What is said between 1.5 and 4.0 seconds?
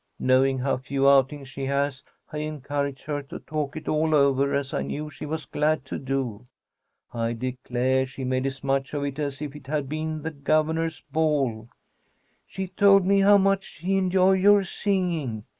has, I encouraged her to talk it